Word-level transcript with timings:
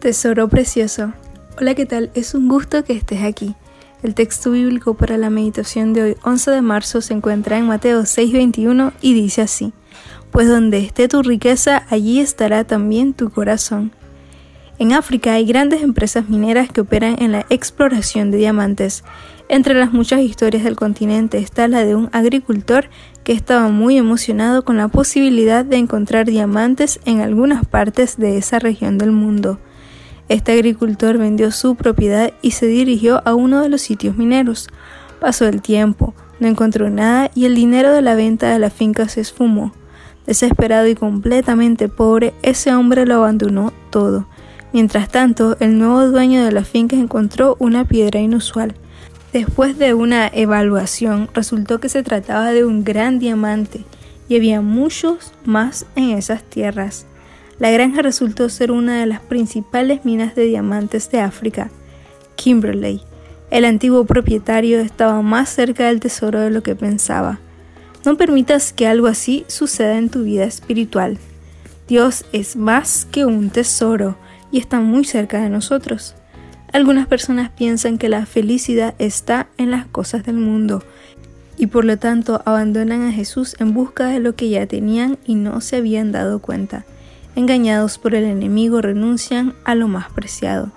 Tesoro 0.00 0.46
precioso. 0.48 1.14
Hola, 1.58 1.74
¿qué 1.74 1.86
tal? 1.86 2.10
Es 2.14 2.34
un 2.34 2.48
gusto 2.48 2.84
que 2.84 2.92
estés 2.92 3.22
aquí. 3.22 3.54
El 4.02 4.14
texto 4.14 4.50
bíblico 4.50 4.92
para 4.92 5.16
la 5.16 5.30
meditación 5.30 5.94
de 5.94 6.02
hoy, 6.02 6.16
11 6.22 6.50
de 6.50 6.60
marzo, 6.60 7.00
se 7.00 7.14
encuentra 7.14 7.56
en 7.56 7.66
Mateo 7.66 8.02
6:21 8.04 8.92
y 9.00 9.14
dice 9.14 9.40
así, 9.40 9.72
Pues 10.30 10.48
donde 10.48 10.78
esté 10.80 11.08
tu 11.08 11.22
riqueza, 11.22 11.86
allí 11.88 12.20
estará 12.20 12.64
también 12.64 13.14
tu 13.14 13.30
corazón. 13.30 13.90
En 14.78 14.92
África 14.92 15.32
hay 15.32 15.46
grandes 15.46 15.82
empresas 15.82 16.28
mineras 16.28 16.70
que 16.70 16.82
operan 16.82 17.16
en 17.18 17.32
la 17.32 17.46
exploración 17.48 18.30
de 18.30 18.36
diamantes. 18.36 19.02
Entre 19.48 19.72
las 19.72 19.94
muchas 19.94 20.20
historias 20.20 20.62
del 20.62 20.76
continente 20.76 21.38
está 21.38 21.68
la 21.68 21.86
de 21.86 21.94
un 21.94 22.10
agricultor 22.12 22.90
que 23.24 23.32
estaba 23.32 23.68
muy 23.68 23.96
emocionado 23.96 24.62
con 24.62 24.76
la 24.76 24.88
posibilidad 24.88 25.64
de 25.64 25.78
encontrar 25.78 26.26
diamantes 26.26 27.00
en 27.06 27.22
algunas 27.22 27.66
partes 27.66 28.18
de 28.18 28.36
esa 28.36 28.58
región 28.58 28.98
del 28.98 29.12
mundo. 29.12 29.58
Este 30.28 30.52
agricultor 30.52 31.18
vendió 31.18 31.52
su 31.52 31.76
propiedad 31.76 32.32
y 32.42 32.50
se 32.52 32.66
dirigió 32.66 33.22
a 33.24 33.34
uno 33.34 33.62
de 33.62 33.68
los 33.68 33.82
sitios 33.82 34.16
mineros. 34.16 34.68
Pasó 35.20 35.46
el 35.46 35.62
tiempo, 35.62 36.14
no 36.40 36.48
encontró 36.48 36.90
nada 36.90 37.30
y 37.34 37.44
el 37.44 37.54
dinero 37.54 37.92
de 37.92 38.02
la 38.02 38.14
venta 38.14 38.50
de 38.50 38.58
la 38.58 38.70
finca 38.70 39.08
se 39.08 39.20
esfumó. 39.20 39.72
Desesperado 40.26 40.88
y 40.88 40.96
completamente 40.96 41.88
pobre, 41.88 42.34
ese 42.42 42.74
hombre 42.74 43.06
lo 43.06 43.14
abandonó 43.14 43.72
todo. 43.90 44.26
Mientras 44.72 45.08
tanto, 45.08 45.56
el 45.60 45.78
nuevo 45.78 46.06
dueño 46.08 46.44
de 46.44 46.50
la 46.50 46.64
finca 46.64 46.96
encontró 46.96 47.56
una 47.60 47.84
piedra 47.84 48.20
inusual. 48.20 48.74
Después 49.32 49.78
de 49.78 49.94
una 49.94 50.26
evaluación, 50.26 51.30
resultó 51.32 51.78
que 51.78 51.88
se 51.88 52.02
trataba 52.02 52.50
de 52.50 52.64
un 52.64 52.82
gran 52.82 53.20
diamante 53.20 53.84
y 54.28 54.36
había 54.36 54.60
muchos 54.60 55.32
más 55.44 55.86
en 55.94 56.10
esas 56.10 56.42
tierras. 56.42 57.06
La 57.58 57.70
granja 57.70 58.02
resultó 58.02 58.50
ser 58.50 58.70
una 58.70 59.00
de 59.00 59.06
las 59.06 59.20
principales 59.20 60.04
minas 60.04 60.34
de 60.34 60.44
diamantes 60.44 61.10
de 61.10 61.20
África, 61.20 61.70
Kimberley. 62.34 63.00
El 63.50 63.64
antiguo 63.64 64.04
propietario 64.04 64.80
estaba 64.80 65.22
más 65.22 65.48
cerca 65.48 65.86
del 65.86 66.00
tesoro 66.00 66.40
de 66.40 66.50
lo 66.50 66.62
que 66.62 66.74
pensaba. 66.74 67.38
No 68.04 68.18
permitas 68.18 68.74
que 68.74 68.86
algo 68.86 69.06
así 69.06 69.44
suceda 69.48 69.96
en 69.96 70.10
tu 70.10 70.24
vida 70.24 70.44
espiritual. 70.44 71.18
Dios 71.88 72.26
es 72.32 72.56
más 72.56 73.06
que 73.10 73.24
un 73.24 73.48
tesoro 73.48 74.18
y 74.52 74.58
está 74.58 74.80
muy 74.80 75.04
cerca 75.04 75.40
de 75.40 75.48
nosotros. 75.48 76.14
Algunas 76.74 77.06
personas 77.06 77.50
piensan 77.50 77.96
que 77.96 78.10
la 78.10 78.26
felicidad 78.26 78.94
está 78.98 79.46
en 79.56 79.70
las 79.70 79.86
cosas 79.86 80.24
del 80.24 80.36
mundo 80.36 80.82
y 81.56 81.68
por 81.68 81.86
lo 81.86 81.96
tanto 81.96 82.42
abandonan 82.44 83.00
a 83.02 83.12
Jesús 83.12 83.56
en 83.60 83.72
busca 83.72 84.08
de 84.08 84.20
lo 84.20 84.34
que 84.34 84.50
ya 84.50 84.66
tenían 84.66 85.16
y 85.24 85.36
no 85.36 85.62
se 85.62 85.76
habían 85.76 86.12
dado 86.12 86.40
cuenta 86.40 86.84
engañados 87.36 87.98
por 87.98 88.16
el 88.16 88.24
enemigo, 88.24 88.82
renuncian 88.82 89.54
a 89.64 89.76
lo 89.76 89.86
más 89.86 90.10
preciado. 90.10 90.72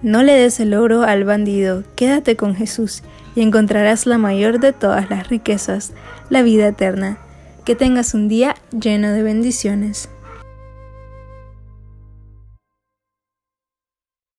No 0.00 0.22
le 0.22 0.32
des 0.32 0.60
el 0.60 0.74
oro 0.74 1.02
al 1.02 1.24
bandido, 1.24 1.84
quédate 1.96 2.36
con 2.36 2.54
Jesús 2.54 3.02
y 3.34 3.42
encontrarás 3.42 4.06
la 4.06 4.16
mayor 4.16 4.60
de 4.60 4.72
todas 4.72 5.10
las 5.10 5.28
riquezas, 5.28 5.92
la 6.30 6.42
vida 6.42 6.68
eterna. 6.68 7.18
Que 7.64 7.74
tengas 7.74 8.14
un 8.14 8.28
día 8.28 8.54
lleno 8.70 9.12
de 9.12 9.22
bendiciones. 9.22 10.08